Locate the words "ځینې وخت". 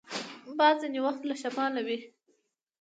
0.81-1.21